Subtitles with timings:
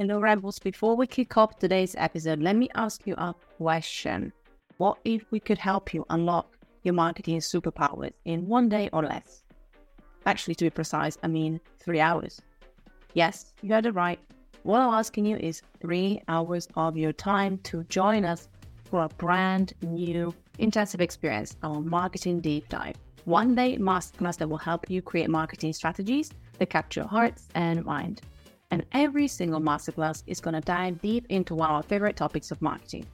[0.00, 0.60] Hello, Rebels.
[0.60, 4.32] Before we kick off today's episode, let me ask you a question.
[4.76, 9.42] What if we could help you unlock your marketing superpowers in one day or less?
[10.24, 12.40] Actually, to be precise, I mean three hours.
[13.14, 14.20] Yes, you heard it right.
[14.62, 18.48] What I'm asking you is three hours of your time to join us
[18.84, 22.94] for a brand new intensive experience, our marketing deep dive.
[23.24, 26.30] One day masterclass that will help you create marketing strategies
[26.60, 28.22] that capture hearts and mind.
[28.70, 32.50] And every single masterclass is going to dive deep into one of our favorite topics
[32.50, 33.06] of marketing.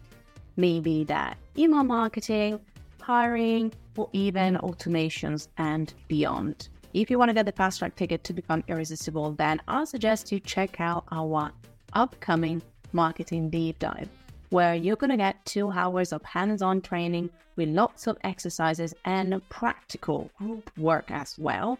[0.56, 2.60] Maybe that email marketing,
[3.00, 6.68] hiring, or even automations and beyond.
[6.92, 10.30] If you want to get the fast track ticket to become irresistible, then I suggest
[10.32, 11.50] you check out our
[11.92, 12.62] upcoming
[12.92, 14.08] marketing deep dive,
[14.50, 18.94] where you're going to get two hours of hands on training with lots of exercises
[19.04, 21.78] and practical group work as well,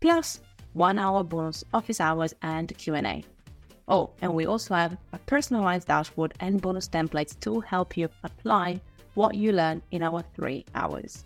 [0.00, 0.40] plus
[0.72, 3.24] one hour bonus office hours and Q&A.
[3.88, 8.80] Oh, and we also have a personalized dashboard and bonus templates to help you apply
[9.14, 11.24] what you learn in our three hours.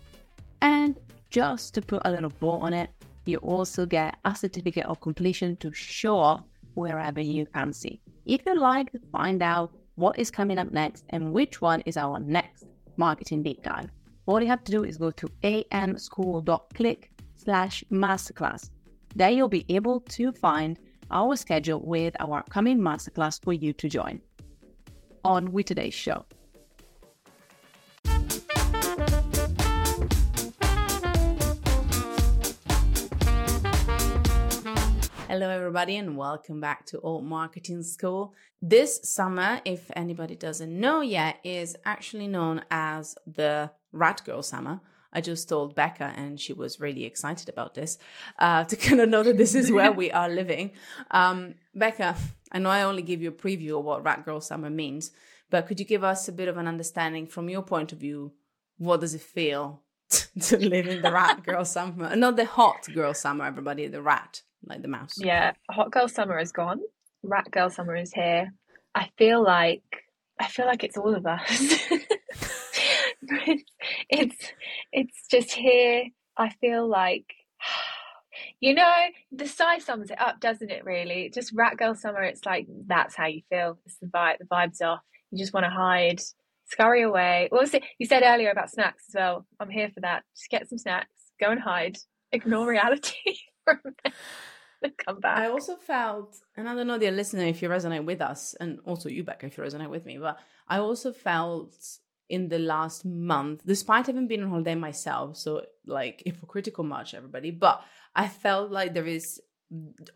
[0.61, 0.95] And
[1.29, 2.89] just to put a little bow on it,
[3.25, 6.43] you also get a certificate of completion to show off
[6.73, 8.01] wherever you fancy.
[8.25, 11.97] If you'd like to find out what is coming up next and which one is
[11.97, 12.65] our next
[12.97, 13.89] marketing deep dive,
[14.25, 18.71] all you have to do is go to amschool.click slash masterclass
[19.15, 20.77] there you'll be able to find
[21.09, 24.19] our schedule with our upcoming masterclass for you to join.
[25.23, 26.25] On with today's show.
[35.27, 38.33] Hello, everybody, and welcome back to Alt Marketing School.
[38.61, 44.81] This summer, if anybody doesn't know yet, is actually known as the Rat Girl Summer
[45.15, 47.97] I just told Becca, and she was really excited about this
[48.37, 50.71] uh, to kind of know that this is where we are living.
[51.09, 52.15] Um, Becca,
[52.51, 55.11] I know I only give you a preview of what Rat Girl Summer means,
[55.49, 58.33] but could you give us a bit of an understanding from your point of view?
[58.77, 59.81] What does it feel
[60.41, 62.13] to live in the Rat Girl Summer?
[62.15, 65.13] Not the hot girl summer, everybody, the rat, like the mouse.
[65.17, 66.81] Yeah, hot girl summer is gone.
[67.23, 68.51] Rat girl summer is here.
[68.93, 69.83] I feel like
[70.39, 71.89] I feel like it's all of us.
[74.09, 74.51] it's
[74.91, 76.05] it's just here.
[76.37, 77.25] I feel like
[78.59, 78.93] you know
[79.31, 80.85] the sigh sums it up, doesn't it?
[80.85, 82.23] Really, just rat girl summer.
[82.23, 83.77] It's like that's how you feel.
[83.85, 84.37] It's the vibe.
[84.39, 85.01] The vibes off.
[85.31, 86.21] You just want to hide,
[86.67, 87.47] scurry away.
[87.49, 89.45] What was it you said earlier about snacks as well?
[89.59, 90.23] I'm here for that.
[90.35, 91.09] Just get some snacks.
[91.39, 91.97] Go and hide.
[92.31, 93.35] Ignore reality.
[95.05, 95.37] come back.
[95.39, 98.79] I also felt, and I don't know, dear listener, if you resonate with us, and
[98.85, 100.37] also you, Becca, if you resonate with me, but
[100.67, 101.75] I also felt
[102.29, 105.37] in the last month, despite having been on holiday myself.
[105.37, 107.51] So, like, hypocritical much, everybody.
[107.51, 107.81] But
[108.15, 109.41] I felt like there is,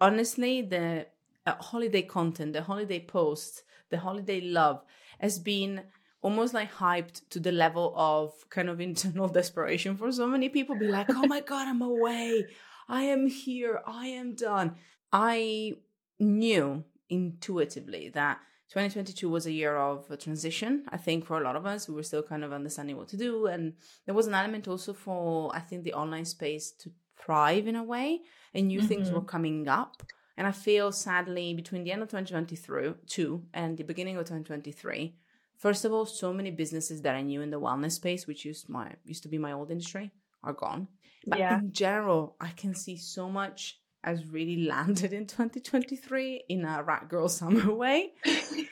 [0.01, 1.07] honestly, the
[1.45, 4.83] uh, holiday content, the holiday post, the holiday love
[5.19, 5.81] has been
[6.21, 10.77] almost like hyped to the level of kind of internal desperation for so many people
[10.77, 12.45] be like oh my god i'm away
[12.87, 14.75] i am here i am done
[15.13, 15.73] i
[16.19, 20.83] knew intuitively that 2022 was a year of transition.
[20.89, 23.17] I think for a lot of us, we were still kind of understanding what to
[23.17, 23.47] do.
[23.47, 23.73] And
[24.05, 27.83] there was an element also for, I think, the online space to thrive in a
[27.83, 28.21] way,
[28.53, 28.87] and new mm-hmm.
[28.87, 30.03] things were coming up.
[30.37, 35.15] And I feel sadly, between the end of 2022 and the beginning of 2023,
[35.57, 38.69] first of all, so many businesses that I knew in the wellness space, which used
[38.69, 40.11] my used to be my old industry,
[40.43, 40.87] are gone.
[41.25, 41.59] But yeah.
[41.59, 47.09] in general, I can see so much has really landed in 2023 in a rat
[47.09, 48.11] girl summer way.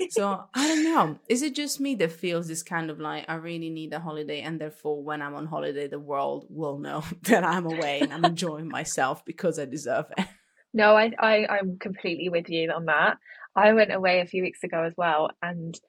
[0.10, 1.20] so I don't know.
[1.28, 4.42] Is it just me that feels this kind of like I really need a holiday,
[4.42, 8.26] and therefore when I'm on holiday, the world will know that I'm away and I'm
[8.26, 10.26] enjoying myself because I deserve it.
[10.74, 13.18] No, I, I I'm completely with you on that.
[13.56, 15.80] I went away a few weeks ago as well, and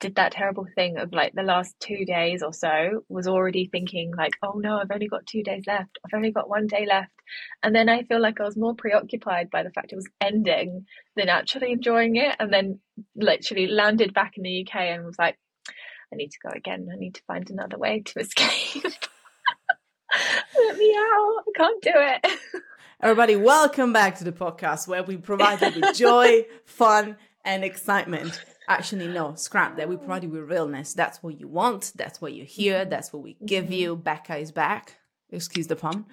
[0.00, 4.12] did that terrible thing of like the last two days or so was already thinking
[4.16, 5.98] like oh no i've only got two days left.
[6.04, 7.10] I've only got one day left.
[7.62, 10.86] And then i feel like i was more preoccupied by the fact it was ending
[11.16, 12.80] than actually enjoying it and then
[13.16, 15.38] literally landed back in the uk and was like
[16.12, 16.88] i need to go again.
[16.92, 18.84] I need to find another way to escape.
[20.56, 21.44] Let me out.
[21.46, 22.38] I can't do it.
[23.00, 28.40] Everybody welcome back to the podcast where we provide you with joy fun and excitement
[28.68, 29.88] actually no scrap that.
[29.88, 30.92] We provide you with realness.
[30.92, 31.92] That's what you want.
[31.96, 32.80] That's what you hear.
[32.80, 32.90] Mm-hmm.
[32.90, 33.72] that's what we give mm-hmm.
[33.72, 34.98] you becca is back.
[35.30, 36.06] Excuse the pun.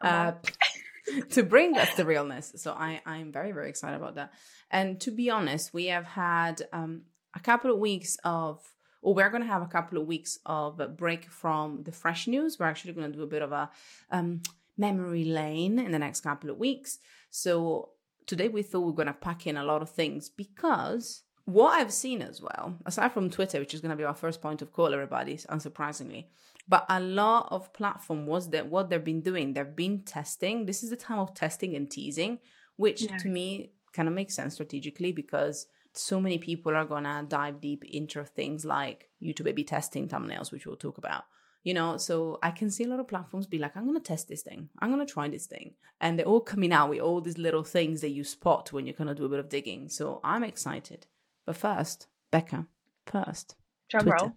[0.00, 0.32] Uh,
[1.30, 2.52] to bring us the realness.
[2.56, 4.32] So i i'm very very excited about that.
[4.70, 7.02] And to be honest we have had um,
[7.34, 8.60] a couple of weeks of
[9.02, 12.26] or we're going to have a couple of weeks of a break from the fresh
[12.26, 12.58] news.
[12.58, 13.70] We're actually going to do a bit of a
[14.10, 14.42] um,
[14.76, 16.98] memory lane in the next couple of weeks.
[17.30, 17.90] So
[18.26, 21.72] today we thought we are going to pack in a lot of things because what
[21.72, 24.62] I've seen as well, aside from Twitter, which is going to be our first point
[24.62, 26.26] of call, everybody, unsurprisingly,
[26.68, 30.66] but a lot of platform was that what they've been doing, they've been testing.
[30.66, 32.38] This is the time of testing and teasing,
[32.76, 33.16] which yeah.
[33.18, 37.84] to me kind of makes sense strategically because so many people are gonna dive deep
[37.84, 41.24] into things like YouTube A/B testing thumbnails, which we'll talk about.
[41.64, 44.28] You know, so I can see a lot of platforms be like, I'm gonna test
[44.28, 45.74] this thing, I'm gonna try this thing.
[46.00, 48.94] And they're all coming out with all these little things that you spot when you're
[48.94, 49.88] gonna do a bit of digging.
[49.88, 51.06] So I'm excited.
[51.46, 52.66] But first, Becca,
[53.06, 53.56] first.
[53.88, 54.16] Drum Twitter.
[54.22, 54.32] roll.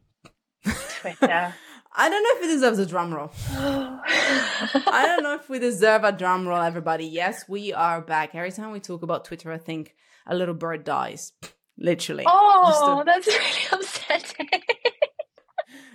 [1.02, 1.54] Twitter.
[1.96, 3.32] I don't know if it deserves a drum roll.
[3.52, 7.06] I don't know if we deserve a drum roll, everybody.
[7.06, 8.34] Yes, we are back.
[8.34, 9.96] Every time we talk about Twitter, I think
[10.26, 11.34] a little bird dies.
[11.78, 12.24] Literally.
[12.28, 14.50] Oh, that's really upsetting.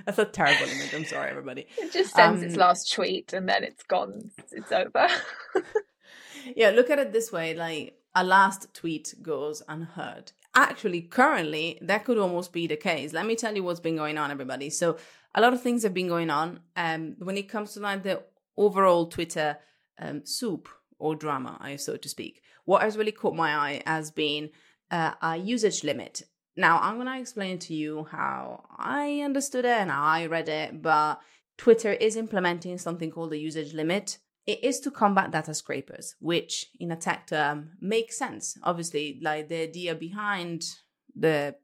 [0.06, 0.94] that's a terrible image.
[0.94, 1.66] I'm sorry, everybody.
[1.78, 4.30] It just sends um, its last tweet and then it's gone.
[4.52, 5.08] It's over.
[6.56, 10.32] yeah, look at it this way like a last tweet goes unheard.
[10.58, 13.12] Actually, currently, that could almost be the case.
[13.12, 14.70] Let me tell you what's been going on, everybody.
[14.70, 14.96] So,
[15.32, 16.58] a lot of things have been going on.
[16.74, 18.24] Um, when it comes to like the
[18.56, 19.56] overall Twitter
[20.00, 20.68] um, soup
[20.98, 24.50] or drama, I so to speak, what has really caught my eye has been
[24.90, 26.22] uh, a usage limit.
[26.56, 30.82] Now, I'm gonna explain to you how I understood it and how I read it,
[30.82, 31.20] but
[31.56, 34.18] Twitter is implementing something called the usage limit.
[34.48, 38.56] It is to combat data scrapers, which in a tech term makes sense.
[38.62, 40.64] Obviously, like the idea behind
[41.14, 41.56] the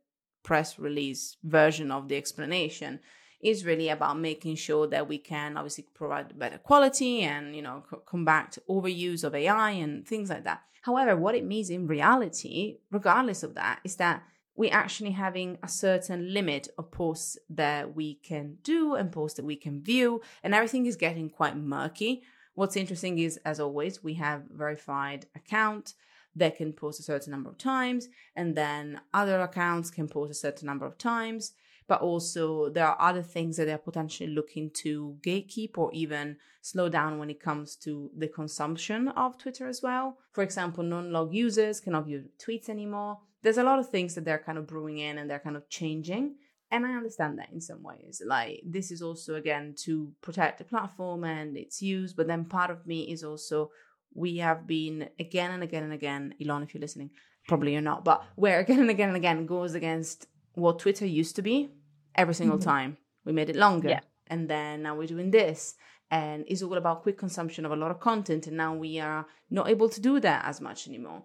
[0.42, 3.00] press release version of the explanation
[3.40, 7.84] is really about making sure that we can obviously provide better quality and you know
[8.04, 10.60] combat overuse of AI and things like that.
[10.82, 14.24] However, what it means in reality, regardless of that, is that
[14.56, 19.46] we're actually having a certain limit of posts that we can do and posts that
[19.46, 22.22] we can view, and everything is getting quite murky.
[22.54, 25.94] What's interesting is, as always, we have verified account
[26.36, 30.34] that can post a certain number of times, and then other accounts can post a
[30.34, 31.52] certain number of times
[31.86, 36.88] but also there are other things that they're potentially looking to gatekeep or even slow
[36.88, 40.18] down when it comes to the consumption of Twitter as well.
[40.32, 43.18] For example, non log users cannot view tweets anymore.
[43.42, 45.68] There's a lot of things that they're kind of brewing in and they're kind of
[45.68, 46.36] changing.
[46.70, 48.22] And I understand that in some ways.
[48.24, 52.12] Like, this is also, again, to protect the platform and its use.
[52.12, 53.70] But then part of me is also,
[54.14, 57.10] we have been again and again and again, Elon, if you're listening,
[57.46, 61.36] probably you're not, but where again and again and again goes against what Twitter used
[61.36, 61.70] to be
[62.14, 62.68] every single mm-hmm.
[62.68, 62.96] time.
[63.24, 63.90] We made it longer.
[63.90, 64.00] Yeah.
[64.28, 65.74] And then now we're doing this.
[66.10, 68.46] And it's all about quick consumption of a lot of content.
[68.46, 71.24] And now we are not able to do that as much anymore.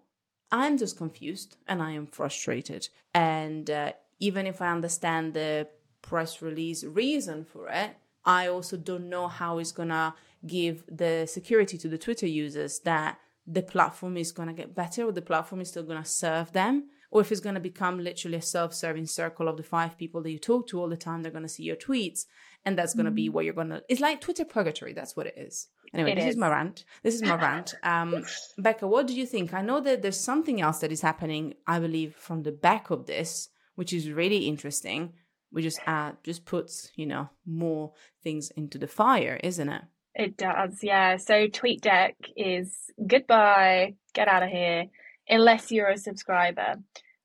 [0.51, 2.89] I'm just confused and I am frustrated.
[3.13, 5.67] And uh, even if I understand the
[6.01, 7.95] press release reason for it,
[8.25, 10.13] I also don't know how it's going to
[10.45, 13.17] give the security to the Twitter users that
[13.47, 16.51] the platform is going to get better or the platform is still going to serve
[16.51, 20.21] them or if it's going to become literally a self-serving circle of the five people
[20.21, 22.25] that you talk to all the time they're going to see your tweets
[22.65, 23.33] and that's going to be mm-hmm.
[23.33, 26.25] where you're going to it's like twitter purgatory that's what it is anyway it this
[26.25, 26.31] is.
[26.31, 26.37] is.
[26.37, 28.23] my rant this is my rant um
[28.59, 31.79] becca what do you think i know that there's something else that is happening i
[31.79, 33.49] believe from the back of this
[33.79, 35.13] which is really interesting
[35.51, 37.93] we just add just puts you know more
[38.23, 39.83] things into the fire isn't it
[40.15, 42.75] it does yeah so tweetdeck is
[43.07, 44.85] goodbye get out of here
[45.29, 46.75] unless you're a subscriber.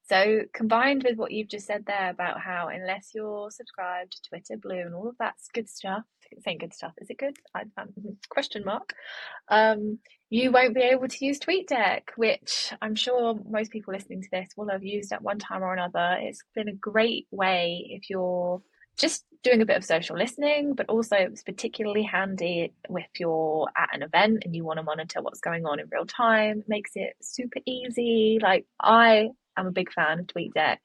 [0.06, 4.58] So, combined with what you've just said there about how, unless you're subscribed to Twitter
[4.58, 6.03] Blue and all of that's good stuff,
[6.44, 7.37] saying good stuff, is it good?
[7.55, 7.89] I, um,
[8.29, 8.93] question mark.
[9.49, 9.99] Um,
[10.34, 14.48] you won't be able to use TweetDeck, which I'm sure most people listening to this
[14.56, 16.17] will have used at one time or another.
[16.20, 18.60] It's been a great way if you're
[18.96, 23.94] just doing a bit of social listening, but also it's particularly handy if you're at
[23.94, 26.58] an event and you want to monitor what's going on in real time.
[26.58, 28.41] It makes it super easy.
[28.43, 30.79] Like I am a big fan of TweetDeck.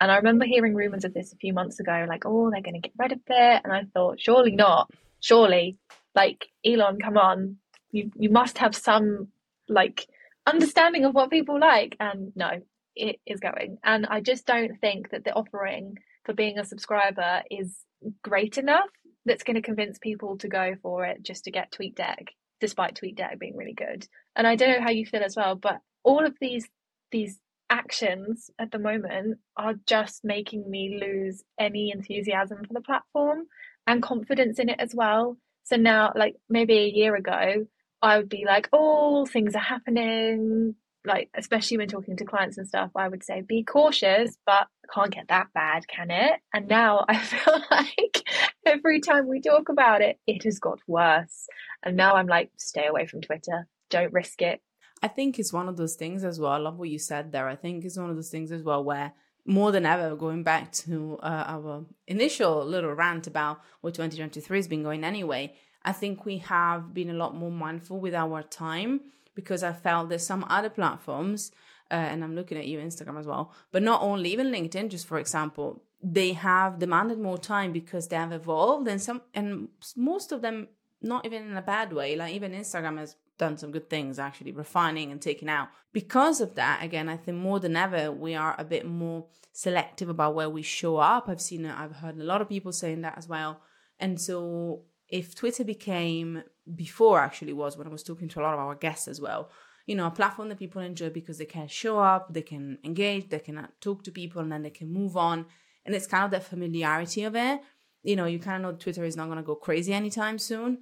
[0.00, 2.80] And I remember hearing rumors of this a few months ago, like, oh, they're going
[2.80, 3.62] to get rid of it.
[3.64, 4.88] And I thought, surely not.
[5.18, 5.76] Surely.
[6.14, 7.56] Like, Elon, come on.
[7.96, 9.28] You, you must have some,
[9.68, 10.06] like,
[10.46, 11.96] understanding of what people like.
[11.98, 12.50] And no,
[12.94, 13.78] it is going.
[13.84, 17.76] And I just don't think that the offering for being a subscriber is
[18.22, 18.90] great enough
[19.24, 22.28] that's going to convince people to go for it just to get TweetDeck,
[22.60, 24.06] despite TweetDeck being really good.
[24.36, 26.68] And I don't know how you feel as well, but all of these
[27.12, 27.38] these
[27.70, 33.44] actions at the moment are just making me lose any enthusiasm for the platform
[33.86, 35.36] and confidence in it as well.
[35.64, 37.66] So now, like maybe a year ago,
[38.02, 40.74] I would be like, oh, things are happening.
[41.04, 45.12] Like especially when talking to clients and stuff i would say be cautious but can't
[45.12, 46.40] get that bad can it?
[46.52, 48.28] And now i feel like
[48.66, 51.46] every time we talk about it it has got worse.
[51.84, 53.68] And now i'm like stay away from twitter.
[53.88, 54.60] Don't risk it.
[55.00, 56.50] I think it's one of those things as well.
[56.50, 57.48] I love what you said there.
[57.48, 59.12] I think it's one of those things as well where
[59.46, 64.68] more than ever, going back to uh, our initial little rant about what 2023 has
[64.68, 65.54] been going anyway,
[65.86, 69.00] I think we have been a lot more mindful with our time
[69.34, 71.52] because I felt there's some other platforms,
[71.90, 75.06] uh, and I'm looking at you, Instagram as well, but not only, even LinkedIn, just
[75.06, 80.30] for example, they have demanded more time because they have evolved and some and most
[80.30, 80.68] of them
[81.00, 84.52] not even in a bad way like even instagram has done some good things actually
[84.52, 85.68] refining and taking out.
[85.92, 90.08] Because of that again i think more than ever we are a bit more selective
[90.08, 91.28] about where we show up.
[91.28, 93.60] I've seen it i've heard a lot of people saying that as well.
[93.98, 96.42] And so if twitter became
[96.74, 99.50] before actually was when i was talking to a lot of our guests as well
[99.86, 103.28] you know a platform that people enjoy because they can show up they can engage
[103.28, 105.46] they can talk to people and then they can move on
[105.84, 107.60] and it's kind of that familiarity of it
[108.02, 110.78] you know you kind of know twitter is not going to go crazy anytime soon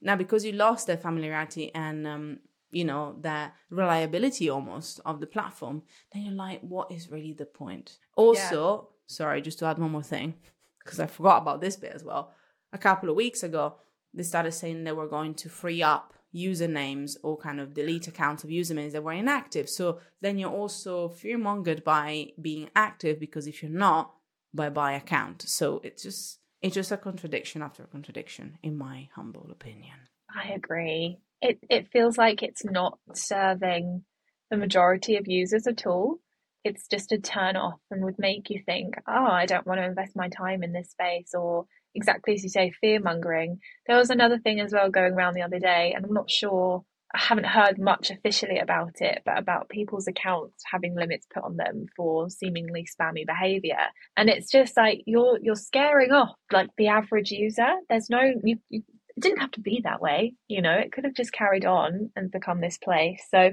[0.00, 2.38] now, because you lost that familiarity and um,
[2.70, 7.46] you know that reliability almost of the platform, then you're like, what is really the
[7.46, 7.98] point?
[8.16, 8.96] Also, yeah.
[9.06, 10.34] sorry, just to add one more thing,
[10.82, 12.34] because I forgot about this bit as well.
[12.72, 13.76] A couple of weeks ago,
[14.12, 18.44] they started saying they were going to free up usernames or kind of delete accounts
[18.44, 19.68] of usernames that were inactive.
[19.68, 24.12] So then you're also fearmongered by being active because if you're not,
[24.54, 25.42] by by account.
[25.42, 29.94] So it's just it's just a contradiction after a contradiction, in my humble opinion.
[30.34, 31.18] I agree.
[31.40, 34.04] It it feels like it's not serving
[34.50, 36.16] the majority of users at all.
[36.64, 39.84] It's just a turn off and would make you think, oh, I don't want to
[39.86, 41.66] invest my time in this space, or
[41.96, 43.58] exactly as you say, fear mongering.
[43.86, 46.84] There was another thing as well going around the other day, and I'm not sure
[47.14, 51.56] I haven't heard much officially about it, but about people's accounts having limits put on
[51.56, 53.78] them for seemingly spammy behavior.
[54.16, 57.74] And it's just like you're you're scaring off like the average user.
[57.88, 58.82] There's no you, you
[59.16, 60.74] it didn't have to be that way, you know.
[60.74, 63.22] It could have just carried on and become this place.
[63.30, 63.52] So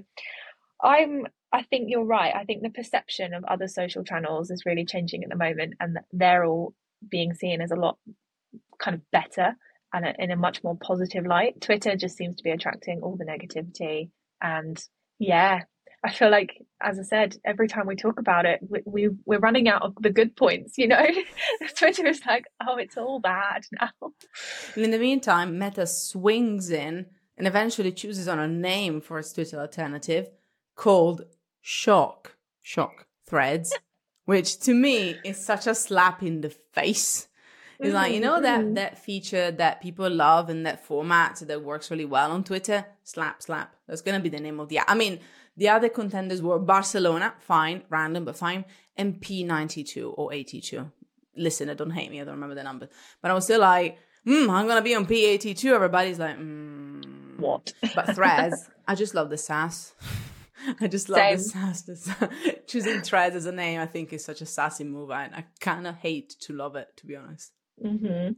[0.83, 2.35] I'm I think you're right.
[2.35, 5.99] I think the perception of other social channels is really changing at the moment and
[6.11, 6.73] they're all
[7.07, 7.97] being seen as a lot
[8.79, 9.55] kind of better
[9.93, 11.61] and in a much more positive light.
[11.61, 14.09] Twitter just seems to be attracting all the negativity.
[14.41, 14.83] And
[15.19, 15.61] yeah,
[16.03, 19.39] I feel like, as I said, every time we talk about it, we, we we're
[19.39, 20.77] running out of the good points.
[20.77, 21.05] You know,
[21.77, 23.89] Twitter is like, oh, it's all bad now.
[24.75, 27.05] And in the meantime, Meta swings in
[27.37, 30.29] and eventually chooses on a name for its Twitter alternative
[30.75, 31.23] called
[31.61, 33.73] Shock Shock Threads,
[34.25, 37.27] which to me is such a slap in the face
[37.83, 38.73] it's like, you know that mm-hmm.
[38.75, 42.85] that feature that people love and that format that works really well on Twitter?
[43.03, 43.75] Slap, slap.
[43.87, 44.79] That's gonna be the name of the.
[44.87, 45.19] I mean,
[45.57, 48.65] the other contenders were Barcelona, fine, random, but fine,
[48.97, 50.91] and P92 or 82.
[51.35, 52.89] Listen, I don't hate me, I don't remember the number.
[53.21, 55.71] But I was still like, hmm, I'm gonna be on P82.
[55.71, 57.01] Everybody's like, hmm.
[57.37, 57.73] What?
[57.95, 59.93] But threads, I just love the sass.
[60.79, 61.37] I just love Same.
[61.37, 61.81] the sass.
[61.81, 65.11] The, choosing threads as a name, I think, is such a sassy move.
[65.11, 67.51] I, I kind of hate to love it, to be honest.
[67.83, 68.33] Mm-hmm.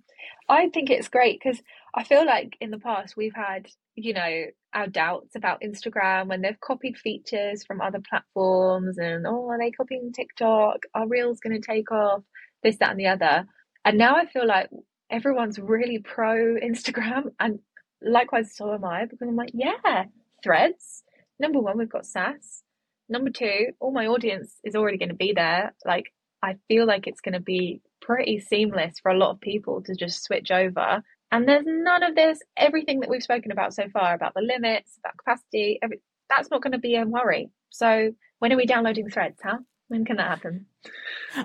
[0.49, 1.61] I think it's great because
[1.93, 6.41] I feel like in the past we've had, you know, our doubts about Instagram when
[6.41, 10.79] they've copied features from other platforms and, oh, are they copying TikTok?
[10.93, 12.23] Are Reels going to take off?
[12.63, 13.45] This, that, and the other.
[13.83, 14.69] And now I feel like
[15.09, 17.31] everyone's really pro Instagram.
[17.39, 17.59] And
[18.01, 20.05] likewise, so am I because I'm like, yeah,
[20.43, 21.03] threads.
[21.39, 22.63] Number one, we've got sass.
[23.07, 25.75] Number two, all my audience is already going to be there.
[25.85, 26.11] Like,
[26.41, 29.95] I feel like it's going to be pretty seamless for a lot of people to
[29.95, 31.01] just switch over.
[31.31, 34.97] And there's none of this, everything that we've spoken about so far about the limits,
[34.99, 37.49] about capacity, every, that's not going to be a worry.
[37.71, 39.57] So when are we downloading threads, huh?
[39.87, 40.65] When can that happen?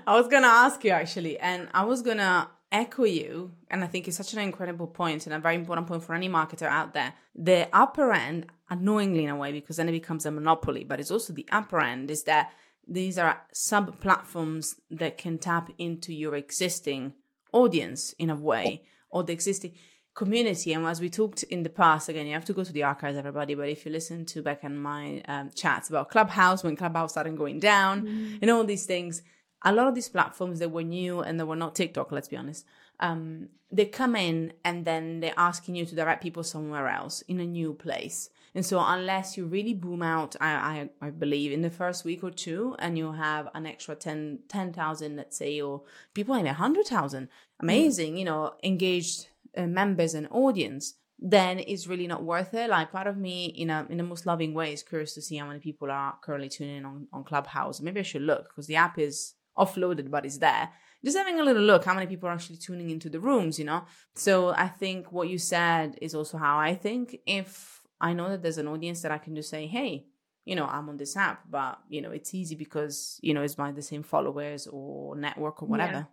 [0.06, 3.82] I was going to ask you actually, and I was going to echo you, and
[3.82, 6.68] I think it's such an incredible point and a very important point for any marketer
[6.68, 7.14] out there.
[7.34, 11.10] The upper end, annoyingly in a way, because then it becomes a monopoly, but it's
[11.10, 12.52] also the upper end is that
[12.90, 17.14] these are sub platforms that can tap into your existing
[17.52, 19.72] audience in a way or the existing
[20.14, 22.82] community and as we talked in the past again you have to go to the
[22.82, 26.76] archives everybody but if you listen to back in my um, chats about clubhouse when
[26.76, 28.38] clubhouse started going down mm.
[28.42, 29.22] and all these things
[29.62, 32.36] a lot of these platforms that were new and they were not tiktok let's be
[32.36, 32.66] honest
[32.98, 37.38] um, they come in and then they're asking you to direct people somewhere else in
[37.38, 41.62] a new place and so unless you really boom out, I, I, I believe in
[41.62, 45.82] the first week or two and you have an extra 10, 10,000, let's say, or
[46.14, 47.28] people in a hundred thousand,
[47.60, 48.18] amazing, mm.
[48.18, 52.70] you know, engaged uh, members and audience, then it's really not worth it.
[52.70, 55.36] Like part of me in a, in the most loving way is curious to see
[55.36, 57.80] how many people are currently tuning in on, on Clubhouse.
[57.80, 60.70] Maybe I should look because the app is offloaded, but it's there
[61.04, 63.64] just having a little look how many people are actually tuning into the rooms you
[63.64, 63.82] know
[64.14, 68.42] so i think what you said is also how i think if I know that
[68.42, 70.06] there's an audience that I can just say, hey,
[70.44, 73.54] you know, I'm on this app, but you know, it's easy because you know it's
[73.54, 75.92] by the same followers or network or whatever.
[75.92, 76.04] Yeah.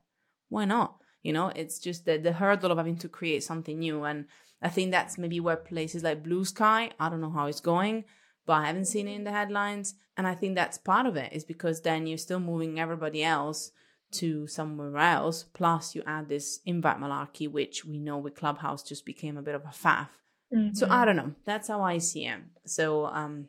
[0.50, 1.02] Why not?
[1.24, 4.26] You know, it's just the the hurdle of having to create something new, and
[4.62, 6.92] I think that's maybe where places like Blue Sky.
[7.00, 8.04] I don't know how it's going,
[8.46, 11.34] but I haven't seen it in the headlines, and I think that's part of it.
[11.34, 13.72] Is because then you're still moving everybody else
[14.12, 15.44] to somewhere else.
[15.44, 19.56] Plus, you add this invite malarkey, which we know with Clubhouse just became a bit
[19.56, 20.10] of a faff.
[20.54, 20.76] Mm-hmm.
[20.76, 21.34] So I don't know.
[21.46, 22.40] That's how I see it.
[22.66, 23.48] So um,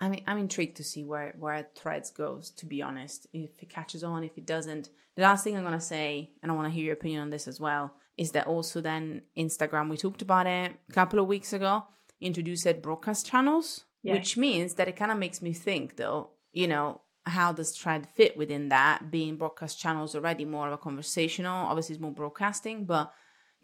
[0.00, 2.50] I'm I'm intrigued to see where where Threads goes.
[2.52, 4.90] To be honest, if it catches on, if it doesn't.
[5.16, 7.46] The last thing I'm gonna say, and I want to hear your opinion on this
[7.46, 9.88] as well, is that also then Instagram.
[9.90, 11.84] We talked about it a couple of weeks ago.
[12.20, 16.30] Introduced broadcast channels, which means that it kind of makes me think, though.
[16.52, 19.10] You know, how does Thread fit within that?
[19.10, 21.66] Being broadcast channels already more of a conversational.
[21.66, 23.12] Obviously, it's more broadcasting, but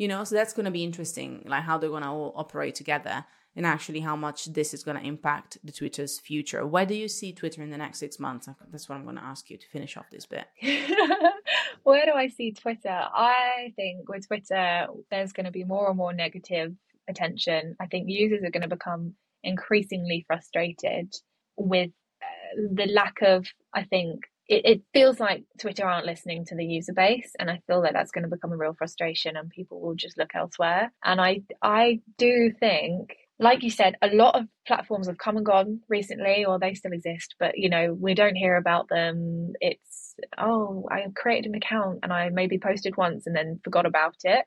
[0.00, 2.75] you know, so that's going to be interesting, like how they're going to all operate
[2.75, 3.23] together
[3.54, 6.66] and actually how much this is going to impact the Twitter's future.
[6.66, 8.49] Where do you see Twitter in the next six months?
[8.71, 10.47] That's what I'm going to ask you to finish off this bit.
[11.83, 12.88] Where do I see Twitter?
[12.88, 16.73] I think with Twitter, there's going to be more and more negative
[17.07, 17.76] attention.
[17.78, 19.12] I think users are going to become
[19.45, 21.12] increasingly frustrated
[21.59, 21.90] with
[22.23, 26.64] uh, the lack of, I think, it, it feels like Twitter aren't listening to the
[26.64, 29.80] user base, and I feel like that's going to become a real frustration, and people
[29.80, 30.92] will just look elsewhere.
[31.04, 35.47] And I, I do think like you said, a lot of platforms have come and
[35.47, 39.54] gone recently, or they still exist, but you know, we don't hear about them.
[39.62, 44.16] It's, oh, I created an account and I maybe posted once and then forgot about
[44.25, 44.45] it.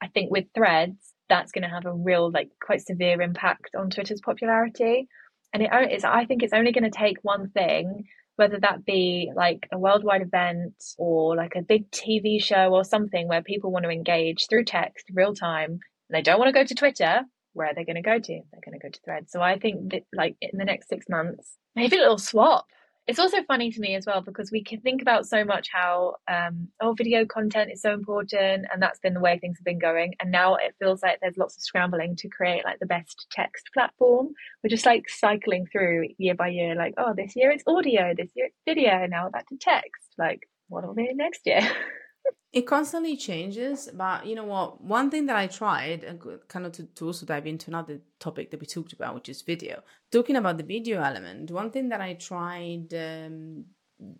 [0.00, 3.90] I think with threads, that's going to have a real, like, quite severe impact on
[3.90, 5.08] Twitter's popularity.
[5.52, 8.04] And it is, I think it's only going to take one thing,
[8.36, 13.28] whether that be like a worldwide event or like a big TV show or something
[13.28, 15.70] where people want to engage through text, real time.
[15.72, 17.24] And they don't want to go to Twitter
[17.56, 18.32] where are they going to go to?
[18.32, 19.30] They're going to go to Thread.
[19.30, 22.66] So I think that like in the next six months, maybe a little swap.
[23.06, 26.16] It's also funny to me as well because we can think about so much how
[26.28, 29.78] um, oh video content is so important and that's been the way things have been
[29.78, 33.26] going and now it feels like there's lots of scrambling to create like the best
[33.30, 34.30] text platform.
[34.62, 38.30] We're just like cycling through year by year like oh this year it's audio, this
[38.34, 40.14] year it's video, now back to text.
[40.18, 41.60] Like what will be next year?
[42.52, 44.82] It constantly changes, but you know what?
[44.82, 46.06] One thing that I tried,
[46.48, 49.42] kind of to, to, also dive into another topic that we talked about, which is
[49.42, 49.82] video.
[50.10, 53.66] Talking about the video element, one thing that I tried, um,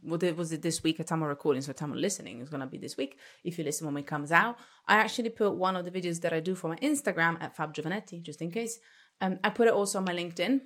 [0.03, 1.63] what was it this week at time of recording?
[1.63, 3.19] So time of listening is gonna be this week.
[3.43, 6.35] If you listen when it comes out, I actually put one of the videos that
[6.35, 8.79] I do for my Instagram at Fab Giovanetti, just in case.
[9.23, 10.61] Um, I put it also on my LinkedIn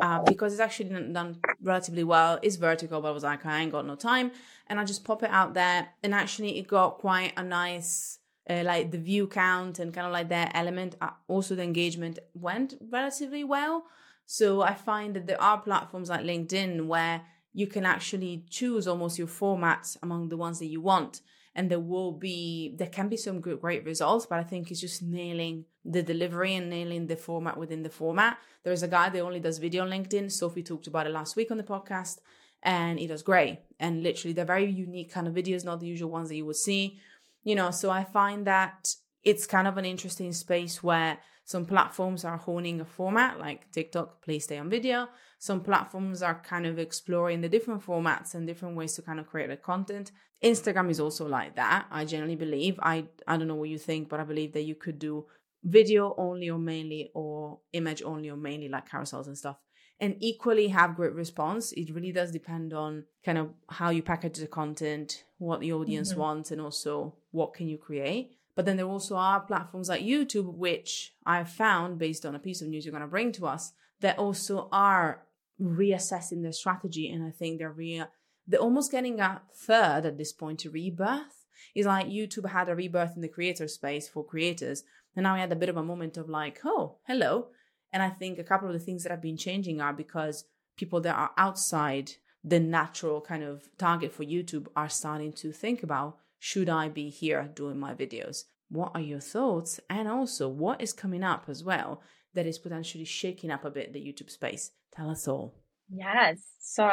[0.00, 2.38] uh, because it's actually done relatively well.
[2.42, 4.32] It's vertical, but I was like, I ain't got no time,
[4.66, 8.18] and I just pop it out there, and actually it got quite a nice.
[8.48, 12.20] Uh, like the view count and kind of like that element, uh, also the engagement
[12.32, 13.86] went relatively well.
[14.24, 19.18] So I find that there are platforms like LinkedIn where you can actually choose almost
[19.18, 21.22] your formats among the ones that you want
[21.56, 25.02] and there will be there can be some great results but i think it's just
[25.02, 29.40] nailing the delivery and nailing the format within the format there's a guy that only
[29.40, 32.18] does video on linkedin sophie talked about it last week on the podcast
[32.62, 36.10] and he does great and literally they're very unique kind of videos not the usual
[36.10, 36.98] ones that you would see
[37.44, 42.24] you know so i find that it's kind of an interesting space where some platforms
[42.24, 46.78] are honing a format like tiktok please stay on video some platforms are kind of
[46.78, 50.12] exploring the different formats and different ways to kind of create a content.
[50.42, 51.86] Instagram is also like that.
[51.90, 52.78] I generally believe.
[52.82, 55.26] I I don't know what you think, but I believe that you could do
[55.66, 59.56] video only or mainly or image only or mainly like carousels and stuff
[59.98, 61.72] and equally have great response.
[61.72, 66.10] It really does depend on kind of how you package the content, what the audience
[66.10, 66.20] mm-hmm.
[66.20, 68.36] wants, and also what can you create.
[68.54, 72.62] But then there also are platforms like YouTube, which I've found based on a piece
[72.62, 75.22] of news you're going to bring to us, that also are
[75.60, 77.10] reassessing their strategy.
[77.10, 78.04] And I think they're re-
[78.46, 81.46] they're almost getting a third at this point to rebirth.
[81.74, 84.84] It's like YouTube had a rebirth in the creator space for creators.
[85.16, 87.48] And now we had a bit of a moment of like, oh, hello.
[87.92, 90.44] And I think a couple of the things that have been changing are because
[90.76, 92.12] people that are outside
[92.44, 97.08] the natural kind of target for YouTube are starting to think about should I be
[97.08, 98.44] here doing my videos?
[98.68, 99.80] What are your thoughts?
[99.88, 102.02] And also, what is coming up as well
[102.34, 104.70] that is potentially shaking up a bit the YouTube space?
[104.94, 105.54] Tell us all.
[105.88, 106.38] Yes.
[106.60, 106.88] So,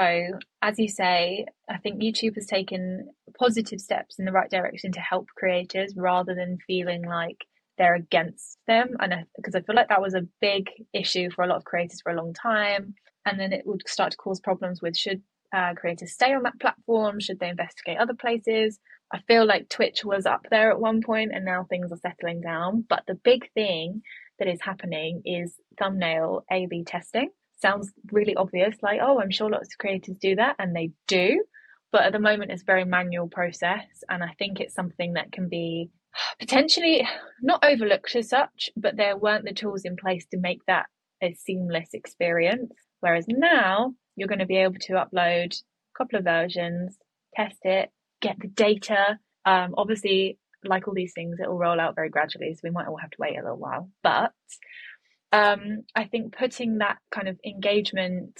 [0.61, 4.99] as you say, I think YouTube has taken positive steps in the right direction to
[4.99, 7.45] help creators rather than feeling like
[7.77, 8.95] they're against them.
[8.99, 11.63] And because I, I feel like that was a big issue for a lot of
[11.63, 12.93] creators for a long time.
[13.25, 15.21] And then it would start to cause problems with should
[15.55, 17.19] uh, creators stay on that platform?
[17.19, 18.79] Should they investigate other places?
[19.13, 22.41] I feel like Twitch was up there at one point and now things are settling
[22.41, 22.85] down.
[22.89, 24.01] But the big thing
[24.39, 27.29] that is happening is thumbnail A B testing.
[27.63, 31.43] sounds really obvious, like, oh, I'm sure lots of creators do that, and they do.
[31.91, 33.85] But at the moment, it's a very manual process.
[34.09, 35.89] And I think it's something that can be
[36.39, 37.07] potentially
[37.41, 40.85] not overlooked as such, but there weren't the tools in place to make that
[41.21, 42.73] a seamless experience.
[42.99, 46.97] Whereas now you're going to be able to upload a couple of versions,
[47.35, 47.89] test it,
[48.21, 49.19] get the data.
[49.45, 52.53] Um, obviously, like all these things, it will roll out very gradually.
[52.53, 53.89] So we might all have to wait a little while.
[54.03, 54.31] But
[55.31, 58.39] um, I think putting that kind of engagement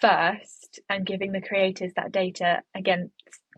[0.00, 3.10] first and giving the creators that data again,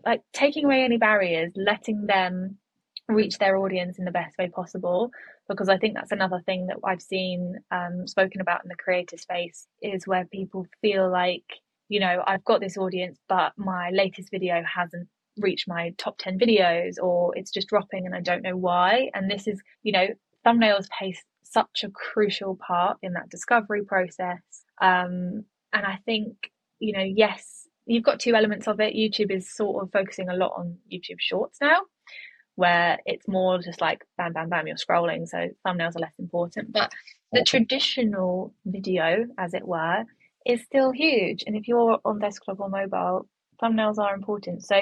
[0.05, 2.57] like taking away any barriers, letting them
[3.07, 5.11] reach their audience in the best way possible
[5.47, 9.17] because I think that's another thing that I've seen um, spoken about in the creator
[9.17, 11.45] space is where people feel like
[11.89, 16.37] you know I've got this audience but my latest video hasn't reached my top 10
[16.39, 19.09] videos or it's just dropping and I don't know why.
[19.13, 20.07] And this is you know
[20.45, 24.41] thumbnails play such a crucial part in that discovery process.
[24.81, 26.33] Um, and I think
[26.79, 28.95] you know yes you've got two elements of it.
[28.95, 31.83] YouTube is sort of focusing a lot on YouTube shorts now
[32.57, 35.27] where it's more just like bam, bam, bam, you're scrolling.
[35.27, 36.73] So thumbnails are less important.
[36.73, 36.91] But
[37.31, 40.03] the traditional video, as it were,
[40.43, 41.43] is still huge.
[41.45, 43.29] And if you're on desktop or mobile,
[43.61, 44.65] thumbnails are important.
[44.65, 44.81] So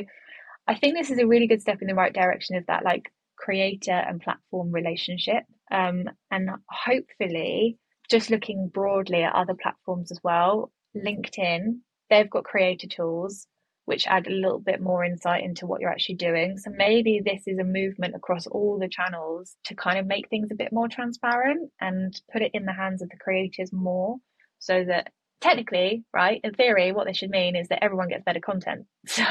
[0.65, 3.11] I think this is a really good step in the right direction of that like
[3.35, 5.43] creator and platform relationship.
[5.69, 7.77] Um, and hopefully,
[8.09, 13.47] just looking broadly at other platforms as well, LinkedIn, they've got creator tools
[13.85, 16.57] which add a little bit more insight into what you're actually doing.
[16.57, 20.49] So maybe this is a movement across all the channels to kind of make things
[20.51, 24.17] a bit more transparent and put it in the hands of the creators more
[24.59, 28.41] so that technically, right, in theory, what this should mean is that everyone gets better
[28.41, 28.85] content.
[29.07, 29.23] So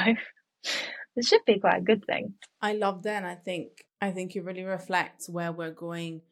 [1.17, 2.35] this should be quite a good thing.
[2.61, 3.19] I love that.
[3.19, 6.23] And I think I think it really reflects where we're going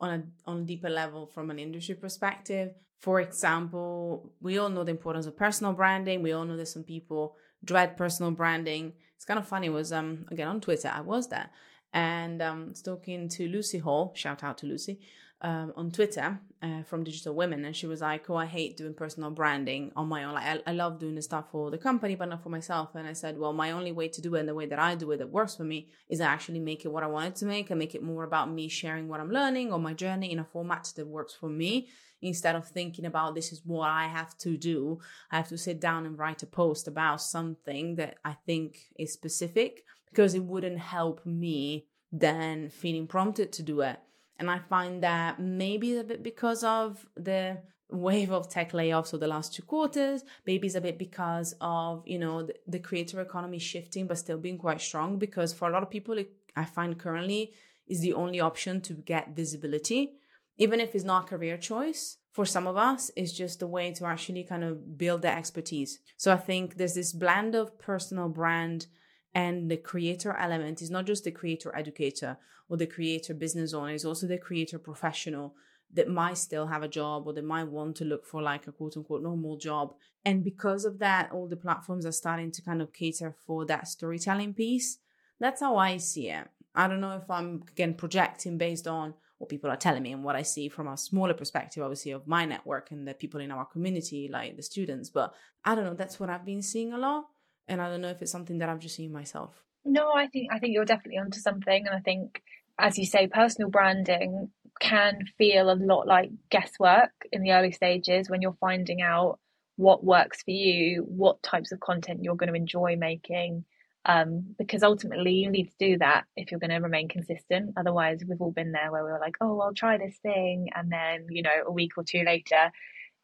[0.00, 2.72] on a on a deeper level from an industry perspective.
[3.00, 6.22] For example, we all know the importance of personal branding.
[6.22, 8.92] We all know there's some people dread personal branding.
[9.16, 9.66] It's kind of funny.
[9.68, 10.90] It was um again on Twitter.
[10.94, 11.50] I was there
[11.92, 14.12] and um talking to Lucy Hall.
[14.14, 15.00] Shout out to Lucy.
[15.40, 18.92] Um, on Twitter uh, from Digital Women, and she was like, "Oh, I hate doing
[18.92, 20.34] personal branding on my own.
[20.34, 23.06] Like, I, I love doing the stuff for the company, but not for myself." And
[23.06, 25.12] I said, "Well, my only way to do it, and the way that I do
[25.12, 27.78] it that works for me, is actually make it what I wanted to make, and
[27.78, 30.92] make it more about me sharing what I'm learning or my journey in a format
[30.96, 31.86] that works for me."
[32.22, 35.00] Instead of thinking about this is what I have to do.
[35.30, 39.12] I have to sit down and write a post about something that I think is
[39.12, 43.98] specific because it wouldn't help me then feeling prompted to do it.
[44.38, 47.58] And I find that maybe a bit because of the
[47.90, 52.02] wave of tech layoffs of the last two quarters maybe it's a bit because of
[52.06, 55.72] you know the, the creator economy shifting but still being quite strong because for a
[55.72, 57.50] lot of people it, i find currently
[57.86, 60.17] is the only option to get visibility
[60.58, 64.04] even if it's not career choice for some of us it's just a way to
[64.04, 66.00] actually kind of build the expertise.
[66.16, 68.86] So i think there's this blend of personal brand
[69.34, 70.82] and the creator element.
[70.82, 74.78] Is not just the creator educator or the creator business owner it's also the creator
[74.78, 75.54] professional
[75.94, 78.72] that might still have a job or they might want to look for like a
[78.72, 79.94] quote unquote normal job.
[80.24, 83.88] And because of that all the platforms are starting to kind of cater for that
[83.88, 84.98] storytelling piece.
[85.40, 86.46] That's how i see it.
[86.74, 90.24] I don't know if i'm again projecting based on what people are telling me and
[90.24, 93.50] what I see from a smaller perspective, obviously, of my network and the people in
[93.50, 95.10] our community, like the students.
[95.10, 97.26] But I don't know, that's what I've been seeing a lot.
[97.68, 99.62] And I don't know if it's something that I've just seen myself.
[99.84, 101.86] No, I think I think you're definitely onto something.
[101.86, 102.42] And I think
[102.78, 108.30] as you say, personal branding can feel a lot like guesswork in the early stages
[108.30, 109.38] when you're finding out
[109.76, 113.64] what works for you, what types of content you're going to enjoy making,
[114.04, 117.74] um, because ultimately you need to do that if you're going to remain consistent.
[117.76, 120.90] Otherwise, we've all been there where we were like, oh, I'll try this thing, and
[120.90, 122.70] then you know a week or two later,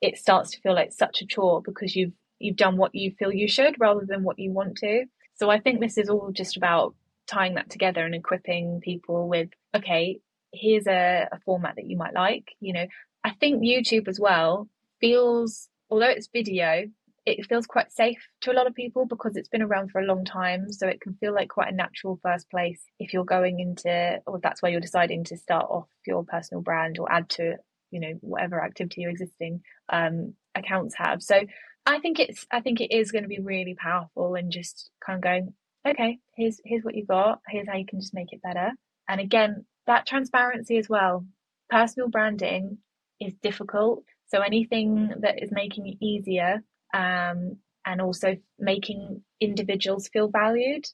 [0.01, 3.33] it starts to feel like such a chore because you've you've done what you feel
[3.33, 5.05] you should rather than what you want to.
[5.35, 6.95] So I think this is all just about
[7.27, 10.21] tying that together and equipping people with okay,
[10.53, 12.53] here's a, a format that you might like.
[12.61, 12.87] You know,
[13.25, 14.69] I think YouTube as well
[15.01, 16.85] feels although it's video
[17.27, 20.05] it feels quite safe to a lot of people because it's been around for a
[20.05, 20.71] long time.
[20.73, 24.41] So it can feel like quite a natural first place if you're going into, or
[24.43, 27.57] that's where you're deciding to start off your personal brand or add to,
[27.91, 31.23] you know, whatever activity your existing um, accounts have.
[31.23, 31.41] So
[31.87, 35.17] I think it's, I think it is going to be really powerful and just kind
[35.17, 35.55] of going,
[35.87, 37.41] okay, here's here's what you got.
[37.49, 38.73] Here's how you can just make it better.
[39.09, 41.27] And again, that transparency as well.
[41.71, 42.79] Personal branding
[43.21, 44.05] is difficult.
[44.27, 46.63] So anything that is making it easier
[46.95, 50.87] um, and also making individuals feel valued.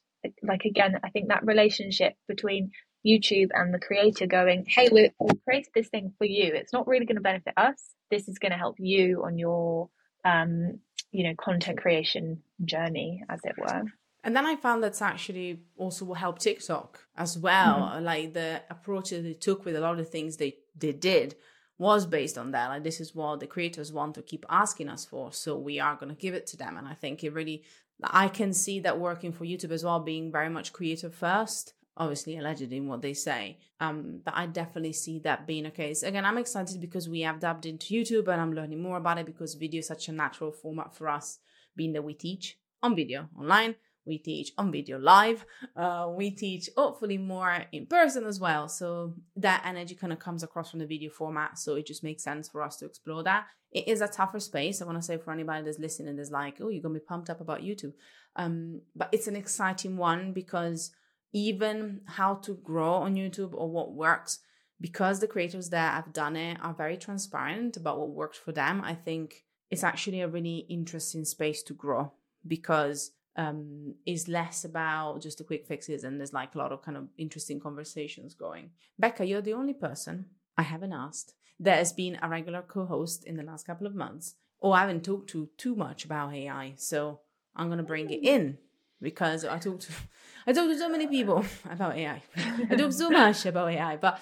[0.43, 2.71] Like again, I think that relationship between
[3.05, 6.53] YouTube and the creator going, "Hey, we have created this thing for you.
[6.53, 7.81] It's not really going to benefit us.
[8.09, 9.89] This is going to help you on your
[10.25, 10.79] um,
[11.11, 13.83] you know, content creation journey, as it were.
[14.23, 17.79] And then I found that's actually also will help TikTok as well.
[17.79, 18.05] Mm-hmm.
[18.05, 21.35] Like the approach that they took with a lot of things they, they did
[21.81, 22.69] was based on that.
[22.69, 25.33] Like this is what the creators want to keep asking us for.
[25.33, 26.77] So we are going to give it to them.
[26.77, 27.63] And I think it really,
[28.03, 31.73] I can see that working for YouTube as well, being very much creative first.
[31.97, 33.57] Obviously, alleged in what they say.
[33.79, 36.03] Um, but I definitely see that being a case.
[36.03, 39.25] Again, I'm excited because we have dubbed into YouTube and I'm learning more about it
[39.25, 41.39] because video is such a natural format for us,
[41.75, 46.69] being that we teach on video online we teach on video live uh, we teach
[46.75, 48.67] hopefully more in person as well.
[48.67, 52.23] So that energy kind of comes across from the video format so it just makes
[52.23, 53.47] sense for us to explore that.
[53.71, 56.57] It is a tougher space i want to say for anybody that's listening is like
[56.59, 57.93] oh you're gonna be pumped up about youtube.
[58.35, 60.91] Um, but it's an exciting one because
[61.33, 64.39] even how to grow on youtube or what works
[64.79, 68.81] because the creators that have done it are very transparent about what works for them
[68.83, 72.11] i think it's actually a really interesting space to grow
[72.45, 76.81] because um, is less about just the quick fixes and there's like a lot of
[76.81, 78.71] kind of interesting conversations going.
[78.99, 80.25] Becca, you're the only person
[80.57, 83.95] I haven't asked that has been a regular co host in the last couple of
[83.95, 86.73] months, or I haven't talked to too much about AI.
[86.75, 87.21] So
[87.55, 88.57] I'm going to bring it in
[89.01, 89.93] because I talked to.
[90.47, 92.21] I talk to so many people about AI.
[92.69, 94.21] I talk so much about AI, but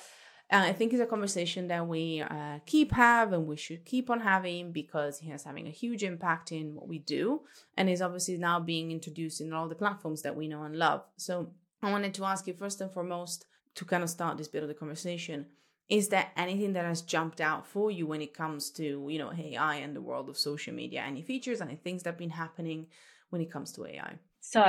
[0.49, 4.09] and I think it's a conversation that we uh, keep have and we should keep
[4.09, 7.41] on having because he is having a huge impact in what we do
[7.77, 11.03] and is obviously now being introduced in all the platforms that we know and love.
[11.17, 11.51] So
[11.83, 14.69] I wanted to ask you first and foremost to kind of start this bit of
[14.69, 15.45] the conversation.
[15.87, 19.31] Is there anything that has jumped out for you when it comes to, you know,
[19.31, 21.03] AI and the world of social media?
[21.05, 22.87] Any features, any things that have been happening
[23.29, 24.17] when it comes to AI?
[24.39, 24.63] So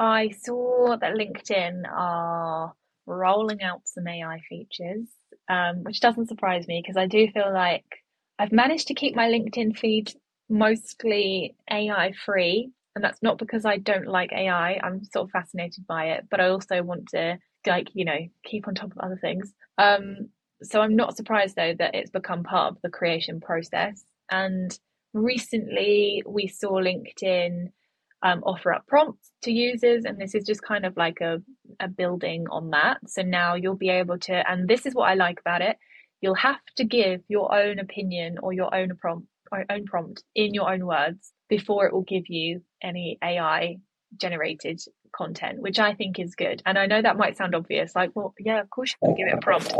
[0.00, 2.74] I saw that LinkedIn are
[3.06, 5.06] rolling out some AI features,
[5.48, 7.84] um, which doesn't surprise me because I do feel like
[8.38, 10.12] I've managed to keep my LinkedIn feed
[10.48, 12.70] mostly AI free.
[12.94, 14.80] And that's not because I don't like AI.
[14.82, 18.68] I'm sort of fascinated by it, but I also want to like, you know, keep
[18.68, 19.52] on top of other things.
[19.78, 20.28] Um,
[20.62, 24.02] so I'm not surprised though that it's become part of the creation process.
[24.30, 24.76] And
[25.12, 27.68] recently we saw LinkedIn
[28.22, 31.40] um, offer up prompts to users and this is just kind of like a,
[31.80, 32.98] a building on that.
[33.06, 35.76] So now you'll be able to and this is what i like about it
[36.20, 40.54] you'll have to give your own opinion or your own prompt or own prompt in
[40.54, 43.76] your own words before it will give you any ai
[44.16, 44.80] generated
[45.14, 46.62] content which i think is good.
[46.66, 49.28] And i know that might sound obvious like well yeah of course you can give
[49.28, 49.74] it a prompt.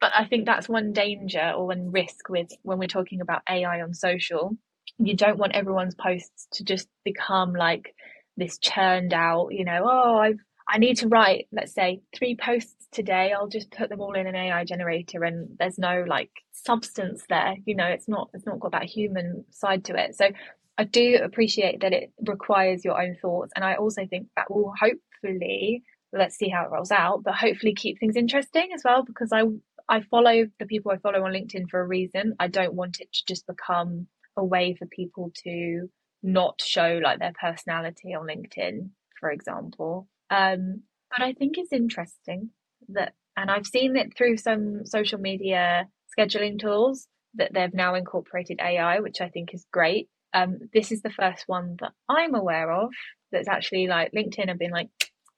[0.00, 3.80] But i think that's one danger or one risk with when we're talking about ai
[3.82, 4.56] on social
[4.98, 7.94] you don't want everyone's posts to just become like
[8.36, 10.38] this churned out, you know, oh, I've
[10.70, 13.32] I need to write, let's say, three posts today.
[13.32, 17.56] I'll just put them all in an AI generator and there's no like substance there.
[17.64, 20.14] You know, it's not it's not got that human side to it.
[20.14, 20.28] So
[20.76, 23.52] I do appreciate that it requires your own thoughts.
[23.56, 25.82] And I also think that will hopefully
[26.12, 29.44] let's see how it rolls out, but hopefully keep things interesting as well because I
[29.88, 32.34] I follow the people I follow on LinkedIn for a reason.
[32.38, 34.06] I don't want it to just become
[34.38, 35.88] a way for people to
[36.22, 40.08] not show like their personality on LinkedIn, for example.
[40.30, 42.50] Um, but I think it's interesting
[42.88, 45.86] that, and I've seen it through some social media
[46.18, 50.08] scheduling tools that they've now incorporated AI, which I think is great.
[50.34, 52.90] Um, this is the first one that I'm aware of
[53.32, 54.88] that's actually like LinkedIn have been like,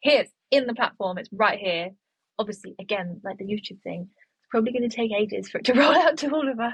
[0.03, 1.91] here's in the platform, it's right here.
[2.39, 5.75] Obviously, again, like the YouTube thing, it's probably going to take ages for it to
[5.75, 6.73] roll out to all of us.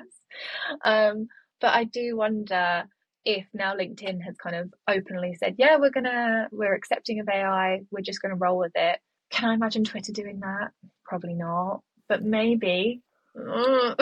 [0.85, 1.29] Um,
[1.61, 2.85] but I do wonder
[3.25, 7.81] if now LinkedIn has kind of openly said, yeah, we're gonna we're accepting of AI,
[7.91, 8.99] we're just gonna roll with it.
[9.31, 10.71] Can I imagine Twitter doing that?
[11.05, 13.03] Probably not, but maybe.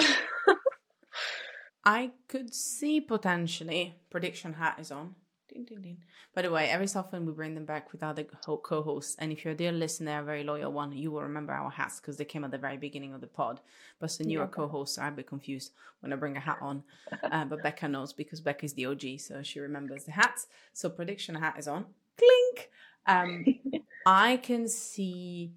[1.85, 5.15] I could see potentially prediction hat is on.
[5.55, 5.99] Ding, ding, ding.
[6.35, 9.45] By the way, every so often we bring them back with other co-hosts, and if
[9.45, 12.25] you're a dear listener, a very loyal one, you will remember our hats because they
[12.25, 13.61] came at the very beginning of the pod.
[14.01, 14.49] But the newer yeah.
[14.49, 16.83] co-hosts are a bit confused when I bring a hat on.
[17.23, 20.49] uh, but Becca knows because Becca is the OG, so she remembers the hats.
[20.73, 21.87] So prediction hat is on.
[22.19, 22.71] Clink.
[23.07, 23.45] Um,
[24.07, 25.53] I can see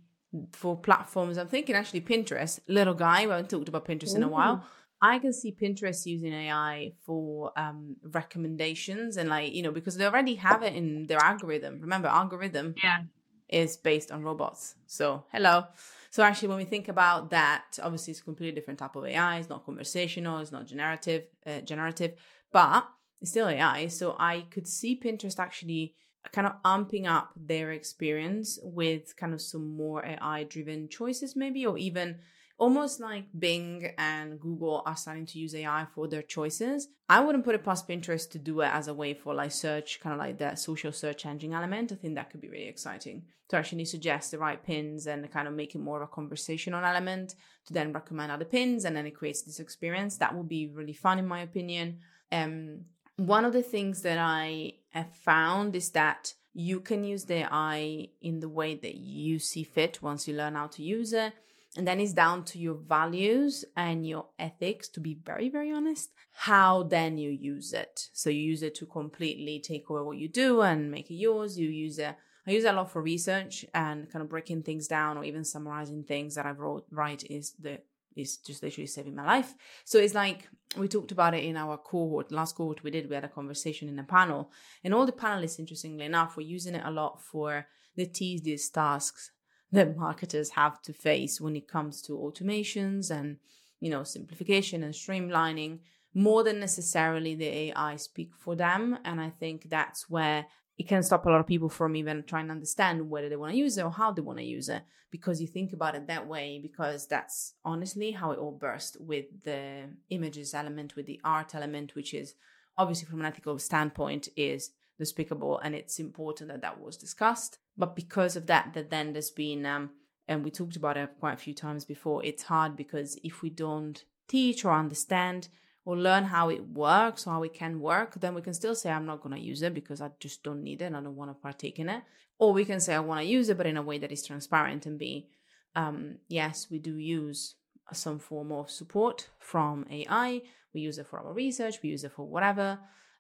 [0.54, 1.40] for platforms.
[1.40, 2.60] I'm thinking actually Pinterest.
[2.68, 3.26] Little guy.
[3.26, 4.18] We haven't talked about Pinterest Ooh.
[4.18, 4.64] in a while.
[5.02, 10.06] I can see Pinterest using AI for um, recommendations and like you know because they
[10.06, 11.80] already have it in their algorithm.
[11.82, 13.04] Remember, algorithm yeah.
[13.48, 14.76] is based on robots.
[14.88, 15.66] So hello.
[16.10, 19.38] So actually, when we think about that, obviously it's a completely different type of AI.
[19.38, 20.40] It's not conversational.
[20.40, 21.26] It's not generative.
[21.46, 22.14] Uh, generative,
[22.52, 22.88] but
[23.22, 23.88] it's still AI.
[23.88, 25.94] So I could see Pinterest actually
[26.32, 31.66] kind of amping up their experience with kind of some more AI driven choices, maybe,
[31.66, 32.18] or even
[32.58, 36.88] almost like Bing and Google are starting to use AI for their choices.
[37.08, 40.00] I wouldn't put it past Pinterest to do it as a way for like search,
[40.00, 41.92] kind of like that social search engine element.
[41.92, 45.48] I think that could be really exciting to actually suggest the right pins and kind
[45.48, 49.06] of make it more of a conversational element to then recommend other pins and then
[49.06, 50.18] it creates this experience.
[50.18, 52.00] That would be really fun in my opinion.
[52.32, 52.82] Um,
[53.18, 58.10] one of the things that I have found is that you can use the AI
[58.22, 61.34] in the way that you see fit once you learn how to use it.
[61.78, 66.10] And then it's down to your values and your ethics, to be very, very honest,
[66.34, 68.10] how then you use it.
[68.14, 71.60] So you use it to completely take over what you do and make it yours.
[71.60, 72.16] You use it.
[72.48, 75.44] I use it a lot for research and kind of breaking things down or even
[75.44, 77.80] summarizing things that I've wrote right is the
[78.16, 79.54] is just literally saving my life.
[79.86, 83.14] So it's like we talked about it in our cohort, last cohort we did, we
[83.14, 84.50] had a conversation in a panel.
[84.84, 89.32] And all the panelists, interestingly enough, were using it a lot for the tedious tasks
[89.72, 93.38] that marketers have to face when it comes to automations and,
[93.80, 95.80] you know, simplification and streamlining
[96.14, 98.98] more than necessarily the AI speak for them.
[99.04, 100.46] And I think that's where
[100.78, 103.52] it can stop a lot of people from even trying to understand whether they want
[103.52, 106.08] to use it or how they want to use it because you think about it
[106.08, 111.20] that way because that's honestly how it all burst with the images element with the
[111.24, 112.36] art element which is
[112.78, 117.96] obviously from an ethical standpoint is despicable and it's important that that was discussed but
[117.96, 119.90] because of that that then there's been um,
[120.28, 123.50] and we talked about it quite a few times before it's hard because if we
[123.50, 125.48] don't teach or understand
[125.88, 128.92] or learn how it works or how it can work, then we can still say,
[128.92, 131.16] I'm not going to use it because I just don't need it and I don't
[131.16, 132.04] want to partake in it.
[132.40, 134.22] Or we can say, I want to use it, but in a way that is
[134.22, 135.30] transparent and be,
[135.76, 137.56] um, yes, we do use
[137.94, 140.42] some form of support from AI.
[140.74, 142.80] We use it for our research, we use it for whatever.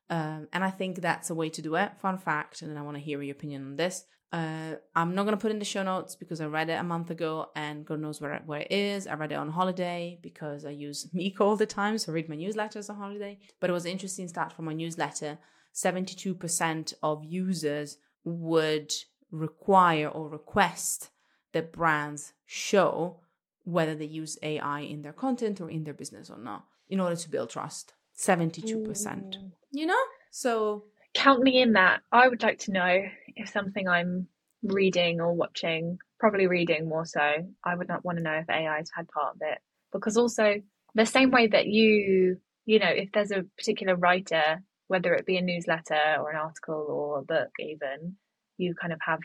[0.10, 1.98] Um, and I think that's a way to do it.
[2.00, 4.06] Fun fact, and I want to hear your opinion on this.
[4.32, 7.10] Uh, I'm not gonna put in the show notes because I read it a month
[7.10, 9.08] ago and God knows where where it is.
[9.08, 12.30] I read it on holiday because I use Meek all the time, so I read
[12.30, 13.39] my newsletters on holiday.
[13.62, 15.38] But it was an interesting stat from my newsletter.
[15.74, 18.91] 72% of users would
[19.32, 21.10] require or request
[21.54, 23.22] that brands show
[23.63, 27.15] whether they use AI in their content or in their business or not in order
[27.15, 27.93] to build trust.
[28.17, 29.36] 72%.
[29.71, 29.95] You know?
[30.32, 32.01] So count me in that.
[32.12, 33.01] I would like to know
[33.36, 34.27] if something I'm
[34.63, 37.21] reading or watching, probably reading more so,
[37.63, 39.60] I would not want to know if AI's had part of it.
[39.91, 40.56] Because also,
[40.95, 45.38] the same way that you, you know, if there's a particular writer, whether it be
[45.38, 48.17] a newsletter or an article or a book, even,
[48.58, 49.19] you kind of have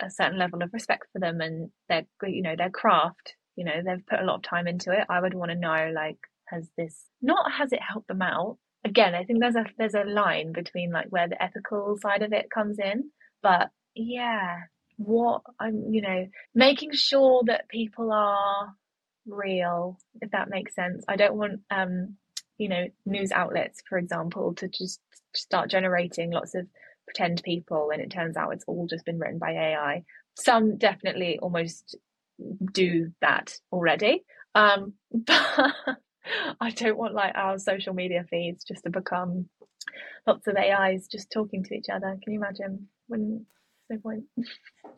[0.00, 3.34] a certain level of respect for them and their, you know, their craft.
[3.56, 5.04] You know, they've put a lot of time into it.
[5.10, 6.18] I would want to know, like,
[6.52, 10.04] has this not has it helped them out, again, I think there's a there's a
[10.04, 13.10] line between like where the ethical side of it comes in,
[13.42, 14.60] but yeah,
[14.96, 18.74] what I'm you know making sure that people are
[19.26, 21.04] real, if that makes sense.
[21.08, 22.16] I don't want um
[22.58, 25.00] you know news outlets, for example, to just
[25.34, 26.66] start generating lots of
[27.06, 30.04] pretend people, and it turns out it's all just been written by AI.
[30.36, 31.96] Some definitely almost
[32.72, 34.24] do that already.
[34.54, 35.74] Um, but
[36.60, 39.48] I don't want like our social media feeds just to become
[40.26, 42.18] lots of AIs just talking to each other.
[42.22, 42.88] Can you imagine?
[43.08, 43.46] When
[43.92, 44.24] no point.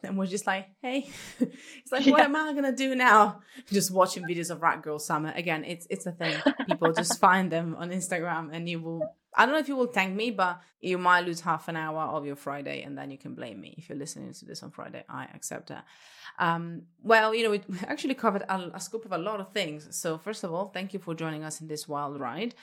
[0.02, 1.08] And we're just like, hey,
[1.40, 2.12] it's like, yeah.
[2.12, 3.40] what am I gonna do now?
[3.72, 5.64] Just watching videos of Rat Girl Summer again.
[5.64, 6.36] It's it's a thing.
[6.66, 9.00] People just find them on Instagram, and you will.
[9.34, 12.02] I don't know if you will thank me, but you might lose half an hour
[12.02, 14.72] of your Friday, and then you can blame me if you're listening to this on
[14.72, 15.04] Friday.
[15.08, 15.86] I accept that.
[16.38, 19.88] Um, well, you know, we actually covered a, a scope of a lot of things.
[19.96, 22.54] So, first of all, thank you for joining us in this wild ride.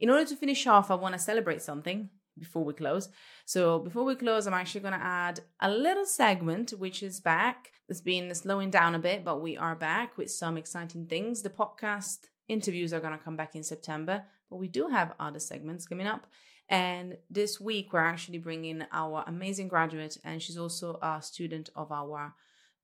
[0.00, 3.08] In order to finish off, I want to celebrate something before we close.
[3.44, 7.72] So, before we close, I'm actually going to add a little segment which is back.
[7.88, 11.42] It's been slowing down a bit, but we are back with some exciting things.
[11.42, 12.18] The podcast
[12.48, 16.06] interviews are going to come back in September, but we do have other segments coming
[16.06, 16.26] up.
[16.68, 21.92] And this week, we're actually bringing our amazing graduate, and she's also a student of
[21.92, 22.34] our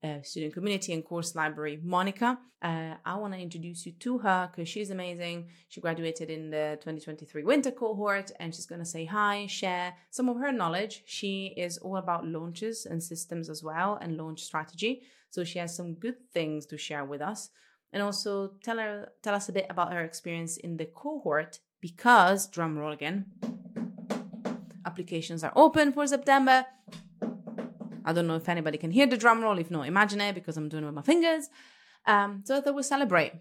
[0.04, 2.38] uh, student community and course library, Monica.
[2.60, 5.48] Uh, I want to introduce you to her because she's amazing.
[5.68, 10.28] She graduated in the 2023 winter cohort and she's going to say hi, share some
[10.28, 11.02] of her knowledge.
[11.06, 15.02] She is all about launches and systems as well and launch strategy.
[15.30, 17.50] So she has some good things to share with us.
[17.92, 22.46] And also tell her tell us a bit about her experience in the cohort because
[22.46, 23.26] drum roll again.
[24.86, 26.66] Applications are open for September.
[28.04, 29.58] I don't know if anybody can hear the drum roll.
[29.58, 31.48] If not, imagine it because I'm doing it with my fingers.
[32.06, 33.32] Um, so I thought we celebrate.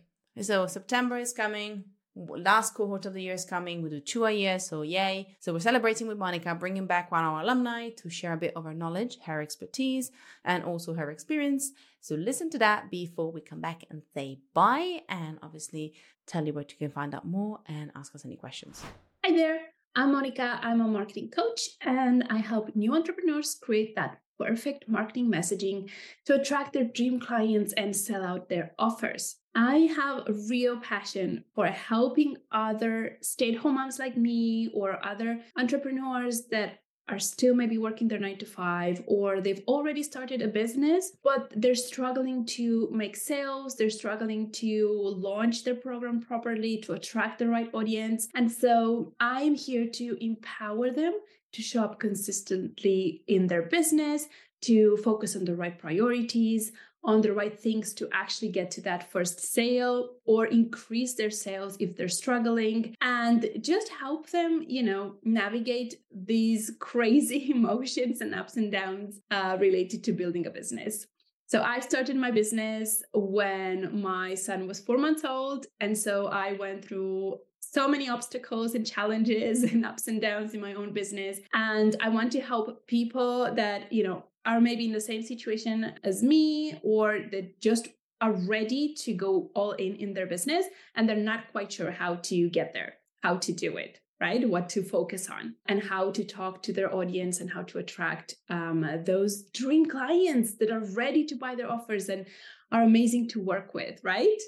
[0.41, 1.85] So September is coming.
[2.15, 3.81] last cohort of the year is coming.
[3.81, 5.35] We do two a year, so yay.
[5.39, 8.53] So we're celebrating with Monica, bringing back one of our alumni to share a bit
[8.55, 10.11] of her knowledge, her expertise,
[10.43, 11.71] and also her experience.
[12.01, 15.93] So listen to that before we come back and say bye, and obviously
[16.27, 18.83] tell you where you can find out more and ask us any questions.
[19.23, 19.59] Hi there.
[19.95, 20.59] I'm Monica.
[20.61, 25.89] I'm a marketing coach, and I help new entrepreneurs create that perfect marketing messaging
[26.25, 29.37] to attract their dream clients and sell out their offers.
[29.53, 35.05] I have a real passion for helping other stay at home moms like me or
[35.05, 36.79] other entrepreneurs that
[37.09, 41.51] are still maybe working their nine to five or they've already started a business, but
[41.55, 47.47] they're struggling to make sales, they're struggling to launch their program properly to attract the
[47.47, 48.29] right audience.
[48.35, 51.13] And so I'm here to empower them
[51.53, 54.27] to show up consistently in their business,
[54.61, 56.71] to focus on the right priorities,
[57.03, 61.75] on the right things to actually get to that first sale or increase their sales
[61.79, 68.57] if they're struggling and just help them, you know, navigate these crazy emotions and ups
[68.57, 71.07] and downs uh, related to building a business.
[71.47, 75.65] So I started my business when my son was four months old.
[75.81, 77.39] And so I went through
[77.71, 81.39] so many obstacles and challenges and ups and downs in my own business.
[81.53, 85.93] And I want to help people that, you know, are maybe in the same situation
[86.03, 87.87] as me or that just
[88.19, 90.65] are ready to go all in in their business
[90.95, 94.47] and they're not quite sure how to get there, how to do it right?
[94.47, 98.35] What to focus on and how to talk to their audience and how to attract
[98.49, 102.27] um, those dream clients that are ready to buy their offers and
[102.71, 104.39] are amazing to work with, right?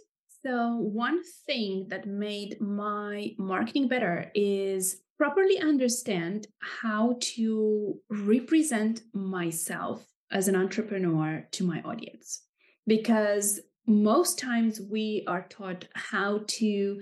[0.46, 10.06] So, one thing that made my marketing better is properly understand how to represent myself
[10.32, 12.42] as an entrepreneur to my audience.
[12.86, 17.02] Because most times we are taught how to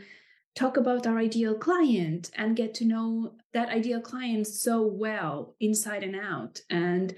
[0.53, 6.03] talk about our ideal client and get to know that ideal client so well inside
[6.03, 7.15] and out and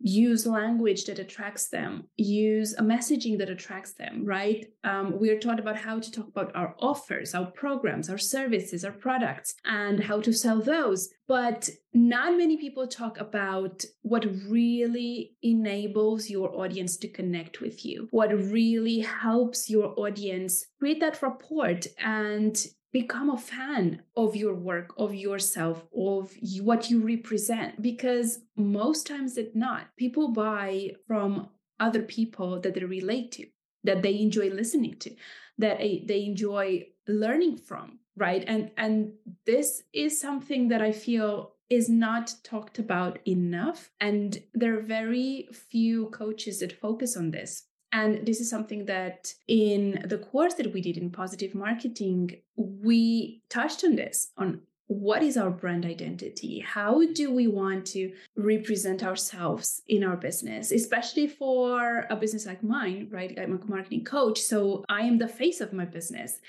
[0.00, 4.66] use language that attracts them use a messaging that attracts them right?
[4.84, 8.92] Um, we're taught about how to talk about our offers our programs our services our
[8.92, 11.08] products and how to sell those.
[11.26, 18.08] But not many people talk about what really enables your audience to connect with you
[18.10, 24.94] what really helps your audience create that rapport and become a fan of your work,
[24.96, 27.82] of yourself, of what you represent.
[27.82, 31.48] Because most times it not, people buy from
[31.80, 33.46] other people that they relate to,
[33.84, 35.14] that they enjoy listening to,
[35.58, 38.44] that they enjoy learning from, right?
[38.46, 39.12] And and
[39.46, 43.90] this is something that I feel is not talked about enough.
[44.00, 47.64] And there are very few coaches that focus on this.
[47.92, 53.42] And this is something that in the course that we did in positive marketing, we
[53.48, 56.60] touched on this on what is our brand identity?
[56.60, 62.62] How do we want to represent ourselves in our business, especially for a business like
[62.62, 63.38] mine, right?
[63.38, 64.40] I'm a marketing coach.
[64.40, 66.40] So I am the face of my business.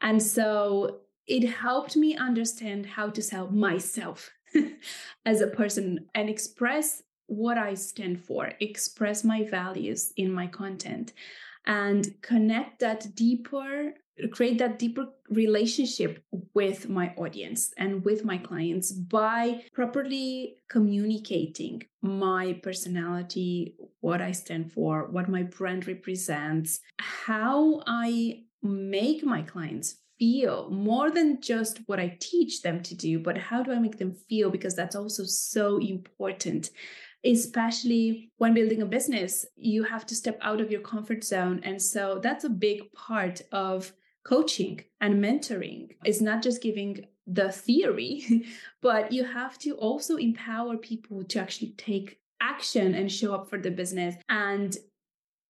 [0.00, 4.32] And so it helped me understand how to sell myself
[5.24, 11.12] as a person and express what I stand for, express my values in my content,
[11.66, 13.94] and connect that deeper,
[14.30, 16.22] create that deeper relationship
[16.52, 24.72] with my audience and with my clients by properly communicating my personality, what I stand
[24.72, 31.98] for, what my brand represents, how I make my clients feel more than just what
[31.98, 34.50] I teach them to do, but how do I make them feel?
[34.50, 36.70] Because that's also so important
[37.24, 41.60] especially when building a business, you have to step out of your comfort zone.
[41.64, 43.92] And so that's a big part of
[44.24, 45.96] coaching and mentoring.
[46.04, 48.46] It's not just giving the theory,
[48.82, 53.58] but you have to also empower people to actually take action and show up for
[53.58, 54.16] the business.
[54.28, 54.76] And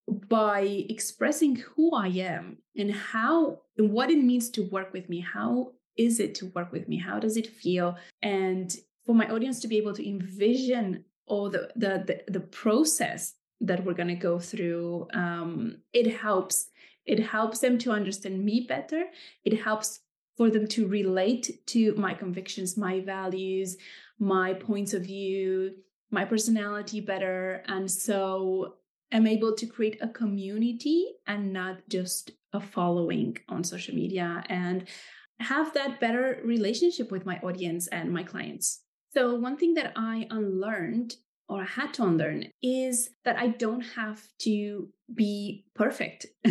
[0.06, 5.20] by expressing who I am and how and what it means to work with me,
[5.20, 6.98] how is it to work with me?
[6.98, 7.96] How does it feel?
[8.22, 8.74] And
[9.06, 13.84] for my audience to be able to envision or the the the, the process that
[13.84, 16.66] we're going to go through um, it helps
[17.06, 19.04] it helps them to understand me better.
[19.44, 20.00] It helps
[20.36, 23.76] for them to relate to my convictions my values
[24.18, 25.74] my points of view
[26.10, 27.62] my personality better.
[27.66, 28.76] And so
[29.12, 34.86] i'm able to create a community and not just a following on social media and
[35.40, 38.83] have that better relationship with my audience and my clients
[39.14, 41.14] so, one thing that I unlearned
[41.48, 46.26] or I had to unlearn is that I don't have to be perfect.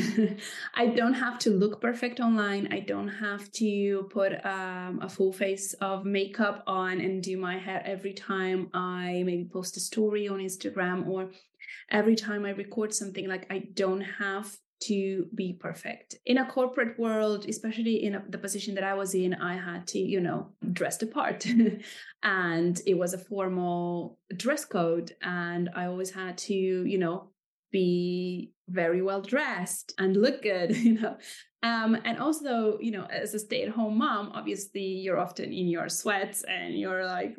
[0.76, 2.72] I don't have to look perfect online.
[2.72, 7.58] I don't have to put um, a full face of makeup on and do my
[7.58, 11.32] hair every time I maybe post a story on Instagram or
[11.90, 13.28] every time I record something.
[13.28, 16.16] Like, I don't have to be perfect.
[16.26, 19.88] In a corporate world, especially in a, the position that I was in, I had
[19.88, 21.46] to, you know, dress the part.
[22.24, 25.14] and it was a formal dress code.
[25.22, 27.30] And I always had to, you know,
[27.72, 31.18] be very well dressed and look good, you know.
[31.64, 35.68] Um, and also, you know, as a stay at home mom, obviously you're often in
[35.68, 37.36] your sweats and you're like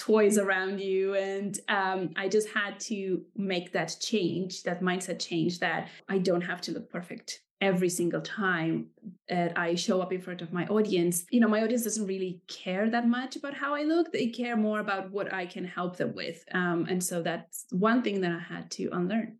[0.00, 1.14] toys around you.
[1.14, 6.40] And um, I just had to make that change, that mindset change that I don't
[6.40, 8.86] have to look perfect every single time
[9.28, 11.26] that I show up in front of my audience.
[11.30, 14.10] You know, my audience doesn't really care that much about how I look.
[14.10, 16.42] They care more about what I can help them with.
[16.52, 19.36] Um, and so that's one thing that I had to unlearn.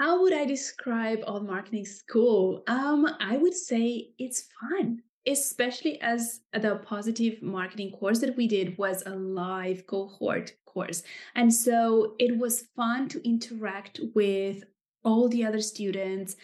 [0.00, 2.64] How would I describe Alt Marketing School?
[2.66, 8.76] Um, I would say it's fun especially as the positive marketing course that we did
[8.78, 11.02] was a live cohort course.
[11.34, 14.64] And so it was fun to interact with
[15.04, 16.36] all the other students.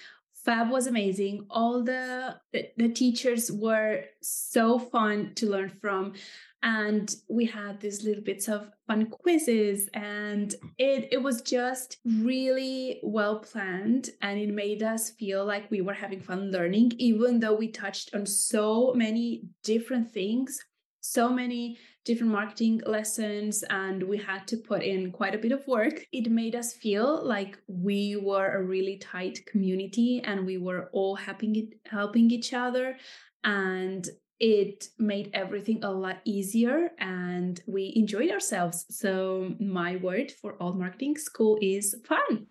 [0.45, 1.47] Fab was amazing.
[1.51, 6.14] All the, the, the teachers were so fun to learn from
[6.62, 13.00] and we had these little bits of fun quizzes and it it was just really
[13.02, 17.54] well planned and it made us feel like we were having fun learning even though
[17.54, 20.59] we touched on so many different things
[21.00, 25.66] so many different marketing lessons and we had to put in quite a bit of
[25.66, 26.04] work.
[26.11, 31.16] It made us feel like we were a really tight community and we were all
[31.16, 32.96] helping helping each other
[33.44, 34.09] and
[34.41, 38.86] it made everything a lot easier and we enjoyed ourselves.
[38.89, 42.47] So, my word for Alt Marketing School is fun.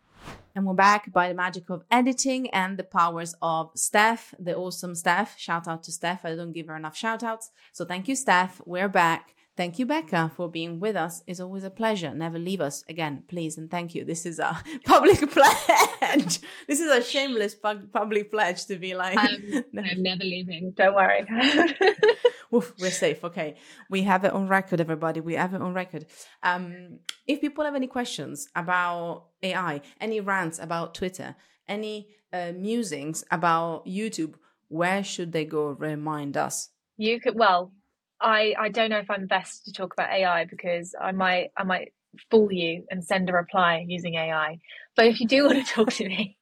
[0.56, 4.96] And we're back by the magic of editing and the powers of Steph, the awesome
[4.96, 5.38] Steph.
[5.38, 6.26] Shout out to Steph.
[6.26, 7.52] I don't give her enough shout outs.
[7.72, 8.62] So, thank you, Steph.
[8.66, 9.37] We're back.
[9.58, 11.24] Thank you, Becca, for being with us.
[11.26, 12.14] It's always a pleasure.
[12.14, 14.06] Never leave us again, please, and thank you.
[14.06, 14.56] This is a
[14.86, 16.40] public pledge.
[16.68, 20.74] this is a shameless public pledge to be like, I'm, I'm never leaving.
[20.78, 21.26] Don't worry.
[22.54, 23.24] Oof, we're safe.
[23.24, 23.56] Okay,
[23.90, 25.22] we have it on record, everybody.
[25.22, 26.06] We have it on record.
[26.44, 31.36] Um, if people have any questions about AI, any rants about Twitter,
[31.68, 34.36] any uh, musings about YouTube,
[34.68, 35.70] where should they go?
[35.70, 36.70] Remind us.
[36.98, 37.72] You could well
[38.20, 41.64] I I don't know if I'm best to talk about AI because I might I
[41.64, 41.94] might
[42.32, 44.60] fool you and send a reply using AI.
[44.96, 46.38] But if you do want to talk to me,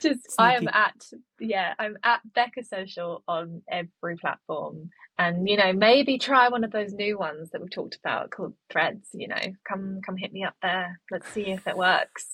[0.00, 0.38] just Sneaky.
[0.38, 0.94] I am at
[1.40, 6.72] yeah I'm at Becca Social on every platform, and you know maybe try one of
[6.72, 9.08] those new ones that we've talked about called Threads.
[9.12, 11.00] You know, come come hit me up there.
[11.10, 12.26] Let's see if it works.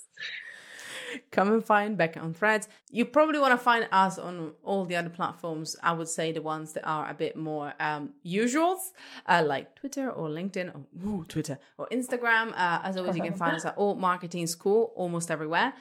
[1.30, 2.68] Come and find Becca on Threads.
[2.90, 5.76] You probably want to find us on all the other platforms.
[5.82, 8.78] I would say the ones that are a bit more um, usuals,
[9.26, 12.52] uh, like Twitter or LinkedIn, or ooh, Twitter or Instagram.
[12.52, 15.74] Uh, as always, you can find us at Alt Marketing School almost everywhere.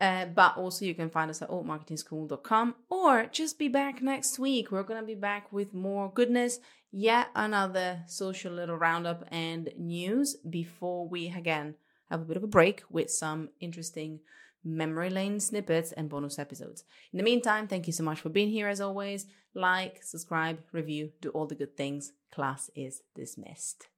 [0.00, 4.70] Uh, but also you can find us at altmarketingschool.com or just be back next week.
[4.72, 6.58] We're going to be back with more goodness,
[6.90, 11.76] yet another social little roundup and news before we again
[12.10, 14.20] have a bit of a break with some interesting
[14.64, 16.84] memory lane snippets, and bonus episodes.
[17.12, 19.26] In the meantime, thank you so much for being here as always.
[19.54, 22.12] Like, subscribe, review, do all the good things.
[22.32, 23.88] Class is dismissed.